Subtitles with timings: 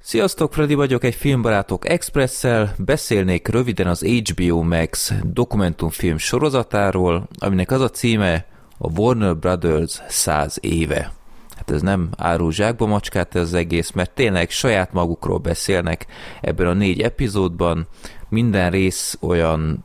[0.00, 2.74] Sziasztok, Freddy vagyok, egy Filmbarátok Expressel.
[2.78, 8.46] Beszélnék röviden az HBO Max dokumentumfilm sorozatáról, aminek az a címe
[8.78, 11.12] a Warner Brothers 100 éve.
[11.56, 16.06] Hát ez nem árul zsákba macskát ez az egész, mert tényleg saját magukról beszélnek
[16.40, 17.86] ebben a négy epizódban.
[18.28, 19.84] Minden rész olyan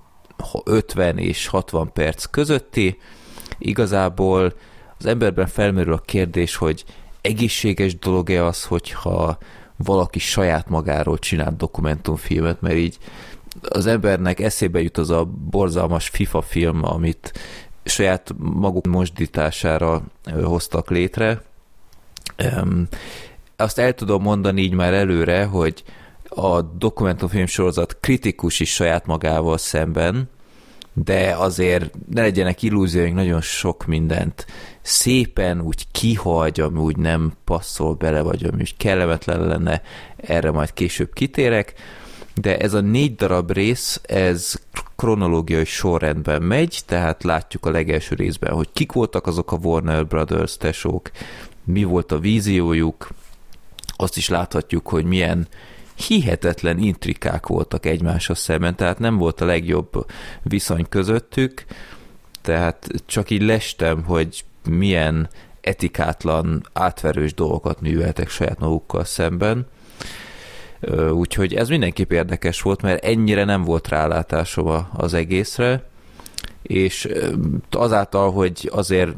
[0.64, 2.98] 50 és 60 perc közötti.
[3.58, 4.54] Igazából
[4.98, 6.84] az emberben felmerül a kérdés, hogy
[7.22, 9.38] egészséges dolog-e az, hogyha
[9.78, 12.98] valaki saját magáról csinált dokumentumfilmet, mert így
[13.62, 17.34] az embernek eszébe jut az a borzalmas FIFA film, amit
[17.84, 20.04] saját maguk mosdítására
[20.44, 21.42] hoztak létre.
[23.56, 25.84] Azt el tudom mondani így már előre, hogy
[26.28, 30.30] a dokumentumfilm sorozat kritikus is saját magával szemben,
[30.94, 34.46] de azért ne legyenek illúzióink, nagyon sok mindent
[34.84, 39.82] szépen úgy kihagy, ami úgy nem passzol bele, vagy ami úgy kellemetlen lenne,
[40.16, 41.74] erre majd később kitérek,
[42.36, 44.56] de ez a négy darab rész, ez
[44.96, 50.58] kronológiai sorrendben megy, tehát látjuk a legelső részben, hogy kik voltak azok a Warner Brothers
[50.58, 51.12] tesók,
[51.64, 53.10] mi volt a víziójuk,
[53.96, 55.48] azt is láthatjuk, hogy milyen
[56.08, 60.06] hihetetlen intrikák voltak egymáshoz szemben, tehát nem volt a legjobb
[60.42, 61.66] viszony közöttük,
[62.42, 65.30] tehát csak így lestem, hogy milyen
[65.62, 69.68] etikátlan, átverős dolgokat műveltek saját magukkal szemben.
[71.12, 75.84] Úgyhogy ez mindenképp érdekes volt, mert ennyire nem volt rálátásom az egészre,
[76.62, 77.08] és
[77.72, 79.16] azáltal, hogy azért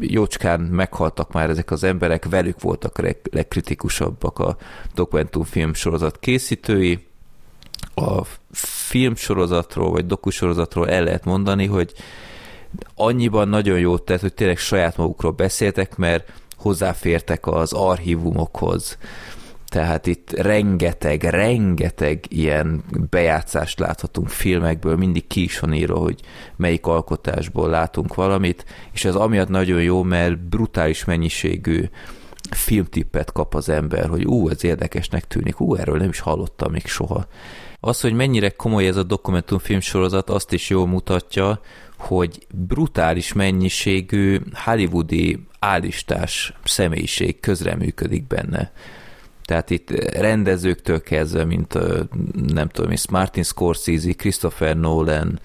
[0.00, 2.98] jócskán meghaltak már ezek az emberek, velük voltak
[3.30, 4.56] legkritikusabbak a
[4.94, 7.06] dokumentumfilm sorozat készítői.
[7.94, 11.92] A filmsorozatról, vagy dokusorozatról el lehet mondani, hogy
[12.94, 18.98] annyiban nagyon jót tett, hogy tényleg saját magukról beszéltek, mert hozzáfértek az archívumokhoz.
[19.68, 26.20] Tehát itt rengeteg, rengeteg ilyen bejátszást láthatunk filmekből, mindig ki is van írva, hogy
[26.56, 31.84] melyik alkotásból látunk valamit, és ez amiatt nagyon jó, mert brutális mennyiségű
[32.50, 36.86] filmtippet kap az ember, hogy ú, ez érdekesnek tűnik, ú, erről nem is hallottam még
[36.86, 37.26] soha.
[37.80, 41.60] Az, hogy mennyire komoly ez a dokumentumfilm sorozat, azt is jól mutatja,
[41.98, 48.72] hogy brutális mennyiségű hollywoodi állistás személyiség közreműködik benne.
[49.44, 51.78] Tehát itt rendezőktől kezdve, mint
[52.52, 55.40] nem tudom, és Martin Scorsese, Christopher Nolan,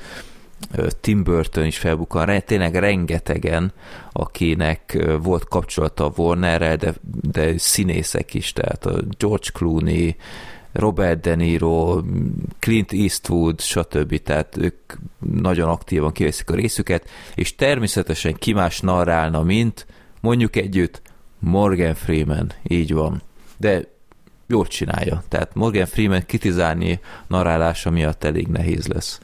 [1.01, 3.73] Tim Burton is felbukkan, tényleg rengetegen,
[4.11, 10.15] akinek volt kapcsolata a Warnerrel, de, de színészek is, tehát a George Clooney,
[10.73, 12.01] Robert De Niro,
[12.59, 14.17] Clint Eastwood, stb.
[14.17, 19.85] Tehát ők nagyon aktívan kiveszik a részüket, és természetesen ki más narrálna, mint
[20.21, 21.01] mondjuk együtt
[21.39, 23.21] Morgan Freeman, így van.
[23.57, 23.91] De
[24.47, 25.23] jól csinálja.
[25.27, 29.19] Tehát Morgan Freeman kritizálni narrálása miatt elég nehéz lesz.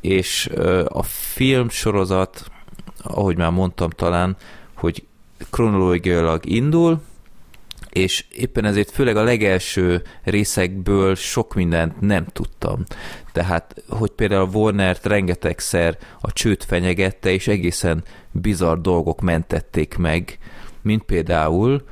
[0.00, 0.50] És
[0.88, 2.50] a film sorozat,
[3.02, 4.36] ahogy már mondtam talán,
[4.74, 5.06] hogy
[5.50, 7.00] kronológiailag indul,
[7.96, 12.84] és éppen ezért főleg a legelső részekből sok mindent nem tudtam.
[13.32, 20.38] Tehát, hogy például a Warner-t rengetegszer a csőt fenyegette, és egészen bizarr dolgok mentették meg,
[20.82, 21.84] mint például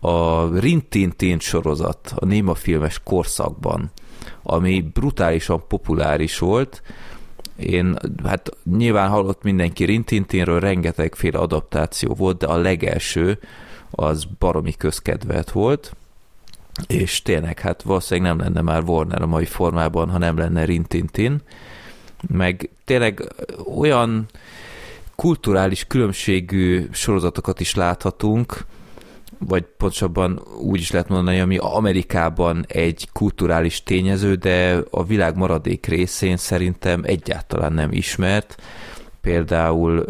[0.00, 3.90] a Rintintin sorozat a Néma filmes korszakban,
[4.42, 6.82] ami brutálisan populáris volt,
[7.56, 13.38] én, hát nyilván hallott mindenki Rintintinről, rengetegféle adaptáció volt, de a legelső
[13.94, 15.96] az baromi közkedvelt volt,
[16.86, 21.40] és tényleg, hát valószínűleg nem lenne már Warner a mai formában, ha nem lenne Rintintin,
[22.28, 23.32] meg tényleg
[23.76, 24.26] olyan
[25.14, 28.64] kulturális különbségű sorozatokat is láthatunk,
[29.38, 35.86] vagy pontosabban úgy is lehet mondani, ami Amerikában egy kulturális tényező, de a világ maradék
[35.86, 38.62] részén szerintem egyáltalán nem ismert.
[39.20, 40.04] Például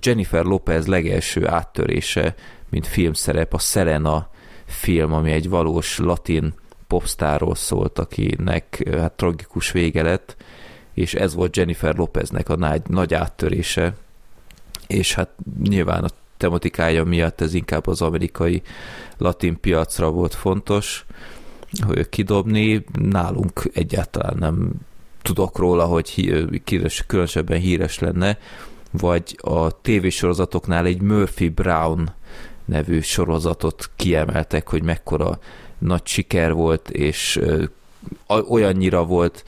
[0.00, 2.34] Jennifer Lopez legelső áttörése,
[2.70, 4.30] mint filmszerep, a Selena
[4.66, 6.54] film, ami egy valós latin
[6.86, 10.36] popstáról szólt, akinek hát tragikus vége lett,
[10.94, 13.94] és ez volt Jennifer Lopeznek a nagy, nagy áttörése,
[14.86, 15.30] és hát
[15.62, 18.62] nyilván a tematikája miatt ez inkább az amerikai
[19.18, 21.06] latin piacra volt fontos,
[21.86, 24.70] hogy kidobni, nálunk egyáltalán nem
[25.22, 26.08] tudok róla, hogy
[26.64, 28.38] híres, különösebben híres lenne,
[28.90, 32.12] vagy a tévésorozatoknál egy Murphy Brown
[32.70, 35.38] nevű sorozatot kiemeltek, hogy mekkora
[35.78, 37.40] nagy siker volt, és
[38.26, 39.44] olyannyira volt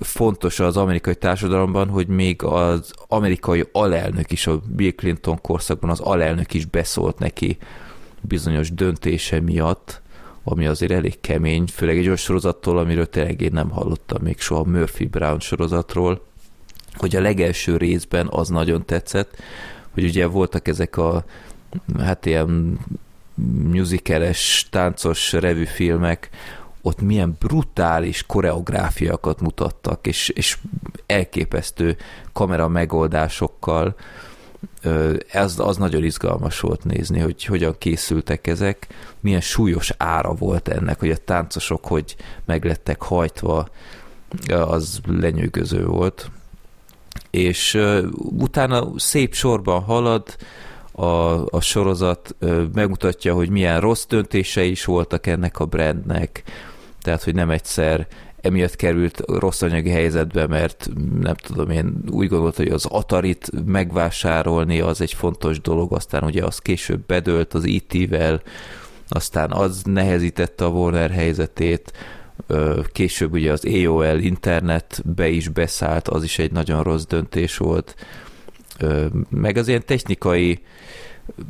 [0.00, 6.00] fontos az amerikai társadalomban, hogy még az amerikai alelnök is, a Bill Clinton korszakban az
[6.00, 7.58] alelnök is beszólt neki
[8.20, 10.02] bizonyos döntése miatt,
[10.44, 14.64] ami azért elég kemény, főleg egy olyan sorozattól, amiről tényleg én nem hallottam még soha
[14.64, 16.24] Murphy Brown sorozatról,
[16.94, 19.36] hogy a legelső részben az nagyon tetszett,
[19.90, 21.24] hogy ugye voltak ezek a
[21.98, 22.78] hát ilyen
[23.70, 26.30] musicales, táncos revűfilmek,
[26.82, 30.58] ott milyen brutális koreográfiakat mutattak, és, és
[31.06, 31.96] elképesztő
[32.32, 33.94] kamera megoldásokkal.
[35.30, 38.86] Ez, az nagyon izgalmas volt nézni, hogy hogyan készültek ezek,
[39.20, 43.68] milyen súlyos ára volt ennek, hogy a táncosok hogy meglettek hajtva,
[44.48, 46.30] az lenyűgöző volt.
[47.30, 47.80] És
[48.16, 50.36] utána szép sorban halad,
[50.94, 52.36] a, a sorozat
[52.74, 56.42] megmutatja, hogy milyen rossz döntései is voltak ennek a brandnek,
[57.02, 58.06] tehát hogy nem egyszer
[58.40, 60.88] emiatt került rossz anyagi helyzetbe, mert
[61.20, 66.44] nem tudom, én úgy gondoltam, hogy az Atarit megvásárolni az egy fontos dolog, aztán ugye
[66.44, 68.42] az később bedőlt az IT-vel,
[69.08, 71.92] aztán az nehezítette a Warner helyzetét,
[72.92, 77.94] később ugye az AOL internetbe is beszállt, az is egy nagyon rossz döntés volt,
[79.28, 80.60] meg az ilyen technikai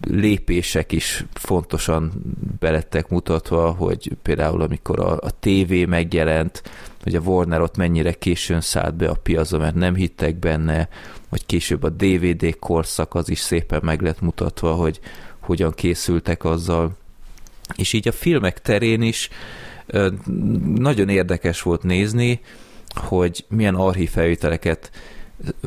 [0.07, 2.13] lépések is fontosan
[2.59, 6.63] belettek mutatva, hogy például amikor a, a TV megjelent,
[7.03, 10.89] hogy a Warner ott mennyire későn szállt be a piacba, mert nem hittek benne,
[11.29, 15.01] vagy később a DVD korszak az is szépen meg lett mutatva, hogy
[15.41, 16.97] hogyan készültek azzal.
[17.77, 19.29] És így a filmek terén is
[20.75, 22.41] nagyon érdekes volt nézni,
[22.95, 24.91] hogy milyen archívfelvételeket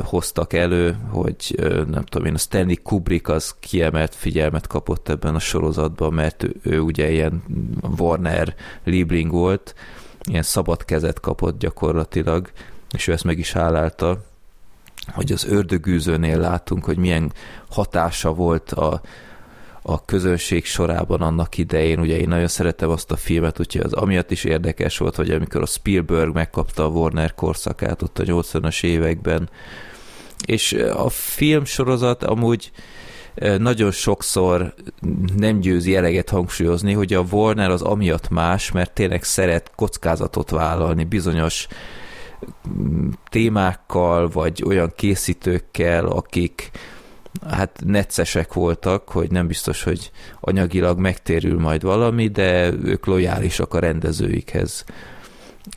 [0.04, 1.56] hoztak elő, hogy
[1.90, 6.56] nem tudom én, a Stanley Kubrick az kiemelt figyelmet kapott ebben a sorozatban, mert ő,
[6.62, 7.44] ő ugye ilyen
[7.98, 9.76] Warner Liebling volt,
[10.24, 12.52] ilyen szabad kezet kapott gyakorlatilag,
[12.92, 14.24] és ő ezt meg is állálta,
[15.14, 17.34] hogy az ördögűzőnél látunk, hogy milyen
[17.70, 19.02] hatása volt a,
[19.90, 22.00] a közönség sorában annak idején.
[22.00, 25.62] Ugye én nagyon szeretem azt a filmet, úgyhogy az amiatt is érdekes volt, hogy amikor
[25.62, 29.50] a Spielberg megkapta a Warner korszakát ott a 80-as években,
[30.46, 32.72] és a filmsorozat amúgy
[33.58, 34.74] nagyon sokszor
[35.36, 41.04] nem győzi eleget hangsúlyozni, hogy a Warner az amiatt más, mert tényleg szeret kockázatot vállalni
[41.04, 41.68] bizonyos
[42.70, 46.72] mm, témákkal, vagy olyan készítőkkel, akik
[47.50, 53.80] hát neccesek voltak, hogy nem biztos, hogy anyagilag megtérül majd valami, de ők lojálisak a
[53.80, 54.84] rendezőikhez.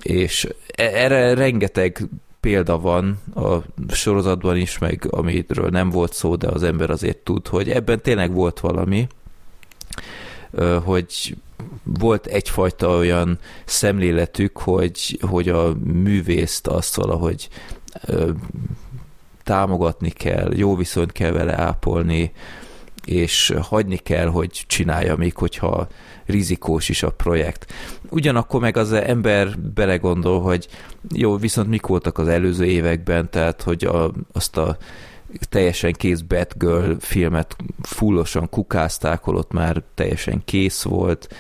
[0.03, 2.09] És e- erre rengeteg
[2.41, 3.57] példa van a
[3.95, 8.33] sorozatban is, meg amiről nem volt szó, de az ember azért tud, hogy ebben tényleg
[8.33, 9.07] volt valami,
[10.85, 11.37] hogy
[11.83, 17.49] volt egyfajta olyan szemléletük, hogy, hogy a művészt azt valahogy
[19.51, 22.33] támogatni kell, jó viszonyt kell vele ápolni,
[23.05, 25.89] és hagyni kell, hogy csinálja, még hogyha
[26.27, 27.73] rizikós is a projekt.
[28.11, 30.69] Ugyanakkor meg az ember belegondol, hogy
[31.15, 34.77] jó, viszont mik voltak az előző években, tehát hogy a, azt a
[35.49, 41.35] teljesen kész Batgirl filmet fullosan kukázták, holott már teljesen kész volt.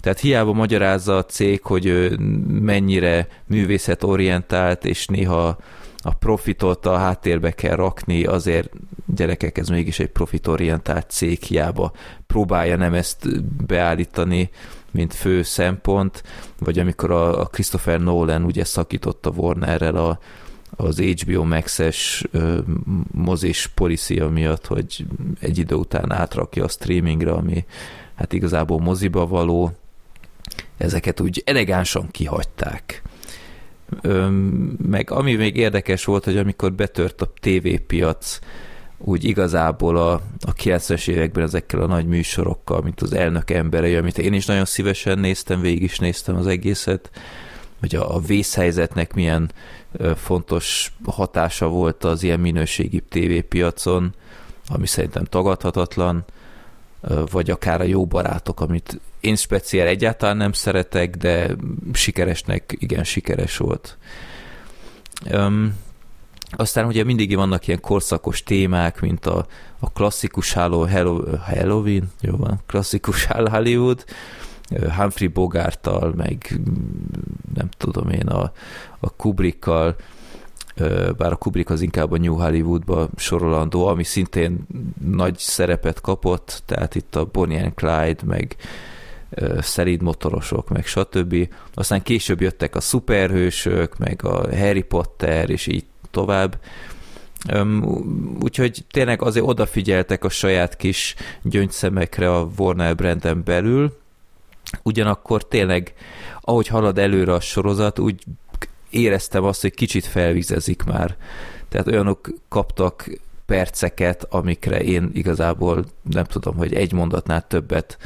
[0.00, 2.12] Tehát hiába magyarázza a cég, hogy
[2.48, 5.58] mennyire művészetorientált, és néha
[6.02, 8.70] a profitot a háttérbe kell rakni, azért
[9.06, 11.92] gyerekek, ez mégis egy profitorientált cég, hiába
[12.26, 14.50] próbálja nem ezt beállítani,
[14.90, 16.22] mint fő szempont,
[16.58, 20.18] vagy amikor a, Christopher Nolan ugye szakította Warnerrel a,
[20.70, 22.24] az HBO Max-es
[23.12, 25.06] mozis policia miatt, hogy
[25.40, 27.64] egy idő után átrakja a streamingre, ami
[28.14, 29.72] hát igazából moziba való,
[30.76, 33.02] ezeket úgy elegánsan kihagyták
[34.88, 38.38] meg ami még érdekes volt, hogy amikor betört a tévépiac,
[38.98, 44.18] úgy igazából a, a 90-es években ezekkel a nagy műsorokkal, mint az elnök emberei, amit
[44.18, 47.10] én is nagyon szívesen néztem, végig is néztem az egészet,
[47.80, 49.50] hogy a, a vészhelyzetnek milyen
[50.16, 54.14] fontos hatása volt az ilyen minőségi tévépiacon,
[54.68, 56.24] ami szerintem tagadhatatlan,
[57.30, 61.56] vagy akár a jó barátok, amit én speciál egyáltalán nem szeretek, de
[61.92, 63.98] sikeresnek igen sikeres volt.
[65.32, 65.74] Um,
[66.50, 69.46] aztán ugye mindig vannak ilyen korszakos témák, mint a,
[69.78, 74.04] a klasszikus Halloween, jó van, klasszikus Hollywood,
[74.96, 76.60] Humphrey Bogarttal, meg
[77.54, 78.52] nem tudom én, a,
[79.00, 79.96] a Kubrickkal,
[81.16, 84.66] bár a Kubrick az inkább a New Hollywoodba sorolandó, ami szintén
[85.04, 88.56] nagy szerepet kapott, tehát itt a Bonnie and Clyde, meg
[89.60, 91.48] szerid motorosok, meg stb.
[91.74, 96.58] Aztán később jöttek a szuperhősök, meg a Harry Potter, és így tovább.
[98.40, 103.96] Úgyhogy tényleg azért odafigyeltek a saját kis gyöngyszemekre a Warner branden belül,
[104.82, 105.94] ugyanakkor tényleg,
[106.40, 108.22] ahogy halad előre a sorozat, úgy
[108.90, 111.16] éreztem azt, hogy kicsit felvizezik már.
[111.68, 113.10] Tehát olyanok kaptak
[113.46, 117.98] perceket, amikre én igazából nem tudom, hogy egy mondatnál többet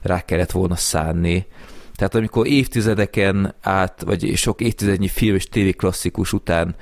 [0.00, 1.46] rá kellett volna szánni.
[1.94, 6.74] Tehát amikor évtizedeken át, vagy sok évtizednyi film és tévé klasszikus után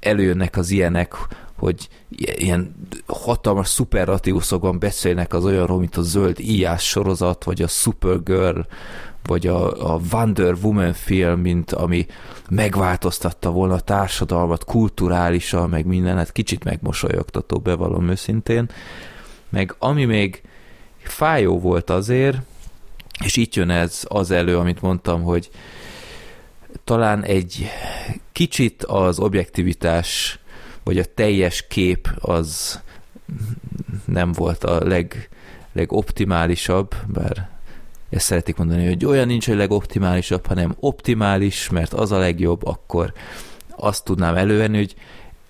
[0.00, 1.14] előjönnek az ilyenek,
[1.58, 1.88] hogy
[2.18, 2.74] ilyen
[3.06, 8.60] hatalmas szuperlatívuszokban beszélnek az olyanról, mint a zöld íjás sorozat, vagy a Supergirl,
[9.26, 12.06] vagy a, a Wonder Woman film, mint ami
[12.50, 18.68] megváltoztatta volna a társadalmat kulturálisan, meg minden, hát kicsit megmosolyogtató, bevallom őszintén.
[19.48, 20.42] Meg ami még
[20.98, 22.38] fájó volt azért,
[23.24, 25.50] és itt jön ez az elő, amit mondtam, hogy
[26.84, 27.66] talán egy
[28.32, 30.38] kicsit az objektivitás,
[30.82, 32.80] vagy a teljes kép az
[34.04, 35.28] nem volt a leg,
[35.72, 37.55] legoptimálisabb, bár
[38.10, 43.12] ezt szeretik mondani, hogy olyan nincs, hogy legoptimálisabb, hanem optimális, mert az a legjobb, akkor
[43.76, 44.94] azt tudnám elővenni, hogy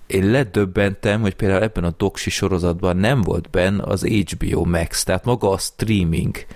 [0.06, 5.24] én ledöbbentem, hogy például ebben a doksi sorozatban nem volt benne az HBO Max, tehát
[5.24, 6.46] maga a streaming,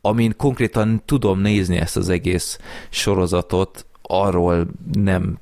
[0.00, 2.58] amin konkrétan tudom nézni ezt az egész
[2.88, 5.38] sorozatot, arról nem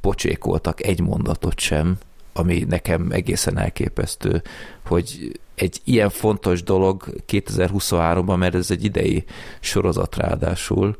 [0.00, 1.98] pocsékoltak egy mondatot sem,
[2.32, 4.42] ami nekem egészen elképesztő,
[4.86, 9.24] hogy egy ilyen fontos dolog 2023-ban, mert ez egy idei
[9.60, 10.96] sorozat ráadásul,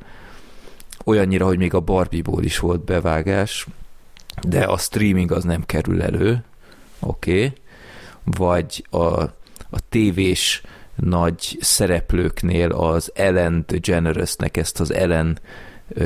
[1.04, 3.66] olyannyira, hogy még a Barbie-ból is volt bevágás,
[4.48, 6.44] de a streaming az nem kerül elő,
[7.00, 7.52] oké, okay.
[8.24, 9.22] vagy a,
[9.70, 10.62] a tévés
[10.94, 15.38] nagy szereplőknél az Ellen DeGeneres-nek ezt az Ellen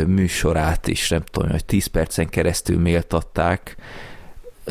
[0.07, 3.77] műsorát is, nem tudom, hogy 10 percen keresztül méltatták,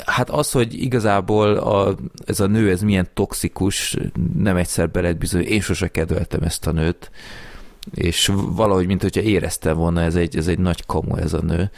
[0.05, 1.95] Hát az, hogy igazából a,
[2.25, 3.97] ez a nő, ez milyen toxikus,
[4.37, 7.11] nem egyszer beled bizony, én sose kedveltem ezt a nőt,
[7.93, 11.71] és valahogy, mint hogyha éreztem volna, ez egy, ez egy nagy kamu ez a nő,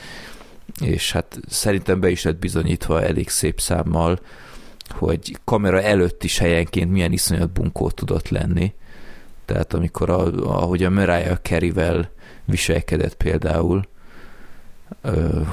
[0.82, 4.20] és hát szerintem be is lett bizonyítva elég szép számmal,
[4.90, 8.74] hogy kamera előtt is helyenként milyen iszonyat bunkó tudott lenni.
[9.46, 12.10] Tehát amikor, a, ahogy a Mariah Carey-vel
[12.46, 13.88] viselkedett például,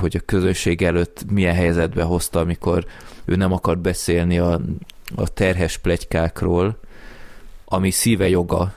[0.01, 2.87] hogy a közönség előtt milyen helyzetbe hozta, amikor
[3.25, 4.61] ő nem akart beszélni a,
[5.17, 6.79] a terhes plegykákról,
[7.65, 8.73] ami szíve joga.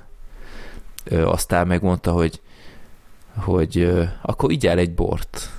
[1.11, 2.41] Aztán megmondta, hogy,
[3.35, 5.49] hogy akkor igyál egy bort.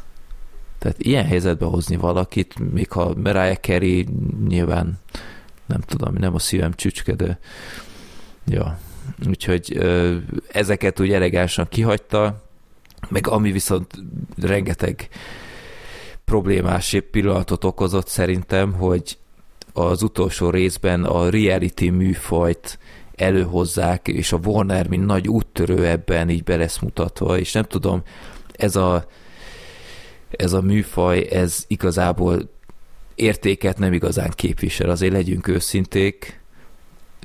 [0.79, 4.09] Tehát ilyen helyzetbe hozni valakit, még ha Mariah Carey
[4.49, 4.99] nyilván
[5.67, 7.39] nem tudom, nem a szívem csücske, de
[8.47, 8.79] ja.
[9.29, 9.79] Úgyhogy
[10.49, 12.46] ezeket úgy elegánsan kihagyta,
[13.09, 13.95] meg ami viszont
[14.41, 15.09] rengeteg
[16.25, 19.19] problémás pillanatot okozott szerintem, hogy
[19.73, 22.79] az utolsó részben a reality műfajt
[23.15, 28.03] előhozzák, és a Warner, mint nagy úttörő ebben így be lesz mutatva, és nem tudom,
[28.53, 29.07] ez a,
[30.31, 32.51] ez a műfaj, ez igazából
[33.15, 36.41] értéket nem igazán képvisel, azért legyünk őszinték,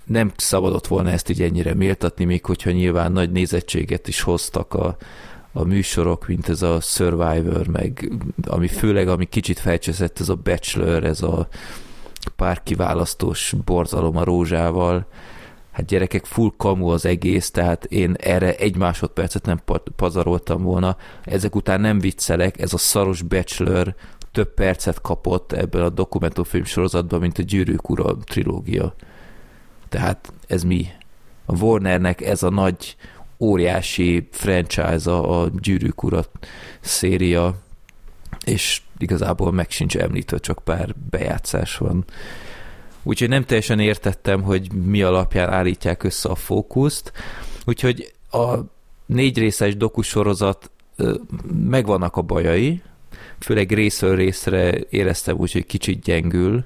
[0.06, 4.98] nem szabadott volna ezt így ennyire méltatni, még hogyha nyilván nagy nézettséget is hoztak a,
[5.54, 8.12] a műsorok, mint ez a Survivor, meg
[8.44, 11.48] ami főleg, ami kicsit felcseszett, ez a Bachelor, ez a
[12.36, 15.08] pár kiválasztós borzalom a rózsával,
[15.72, 19.62] hát gyerekek, full kamu az egész, tehát én erre egy másodpercet nem
[19.96, 20.98] pazaroltam volna.
[21.24, 23.96] Ezek után nem viccelek, ez a szaros Bachelor
[24.32, 28.96] több percet kapott ebben a dokumentumfilm sorozatban, mint a Gyűrűk Ura trilógia.
[29.90, 30.88] Tehát ez mi?
[31.46, 32.96] A Warnernek ez a nagy
[33.42, 36.24] óriási franchise-a a Gyűrűk Ura
[36.80, 37.56] széria,
[38.46, 42.06] és igazából meg sincs említve, csak pár bejátszás van.
[43.04, 47.12] Úgyhogy nem teljesen értettem, hogy mi alapján állítják össze a fókuszt.
[47.66, 48.58] Úgyhogy a
[49.06, 50.72] négy részes dokusorozat
[51.70, 52.82] megvannak a bajai,
[53.40, 56.66] főleg részről részre éreztem úgy, hogy kicsit gyengül,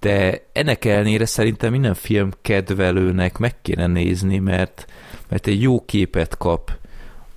[0.00, 4.86] de ennek ellenére szerintem minden film kedvelőnek meg kéne nézni, mert
[5.30, 6.70] mert egy jó képet kap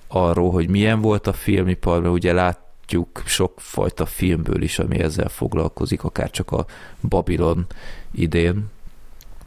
[0.08, 6.04] arról, hogy milyen volt a filmipar, mert ugye látjuk sokfajta filmből is, ami ezzel foglalkozik,
[6.04, 6.66] akár csak a
[7.08, 7.66] Babylon
[8.12, 8.64] idén,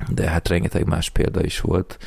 [0.10, 1.98] de hát rengeteg más példa is volt.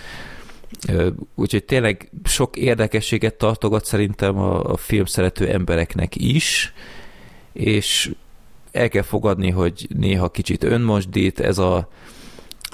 [1.35, 6.73] Úgyhogy tényleg sok érdekességet tartogat szerintem a, a film szerető embereknek is,
[7.53, 8.15] és
[8.73, 11.89] el kell fogadni, hogy néha kicsit önmosdít, ez a,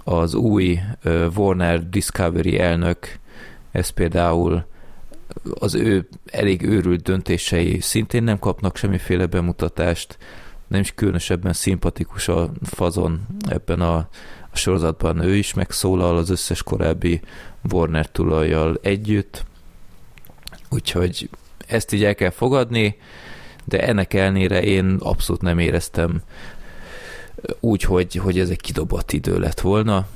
[0.05, 0.79] az új
[1.35, 3.19] Warner Discovery elnök
[3.77, 4.65] ez például
[5.55, 10.19] az ő elég őrült döntései szintén nem kapnak semmiféle bemutatást,
[10.67, 13.97] nem is különösebben szimpatikus a fazon ebben a,
[14.51, 15.21] a sorozatban.
[15.21, 17.21] Ő is megszólal az összes korábbi
[17.71, 19.45] Warner tulajjal együtt,
[20.71, 21.31] úgyhogy
[21.67, 22.97] ezt így el kell fogadni,
[23.65, 26.23] de ennek ellenére én abszolút nem éreztem
[27.61, 30.07] úgy, hogy, hogy ez egy kidobott idő lett volna,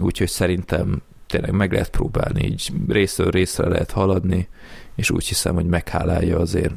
[0.00, 4.48] úgyhogy szerintem tényleg meg lehet próbálni, így részről részre lehet haladni,
[4.94, 6.74] és úgy hiszem, hogy meghálálja azért.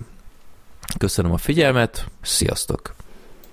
[0.98, 2.95] Köszönöm a figyelmet, sziasztok!